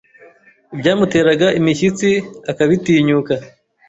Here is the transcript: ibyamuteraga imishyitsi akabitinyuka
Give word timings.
ibyamuteraga 0.73 1.47
imishyitsi 1.59 2.09
akabitinyuka 2.51 3.33